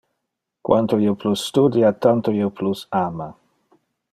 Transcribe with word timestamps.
Quanto 0.67 0.97
io 1.03 1.13
plus 1.13 1.43
studia, 1.49 1.91
tanto 2.07 2.31
io 2.39 2.49
plus 2.61 2.81
ama. 3.05 3.29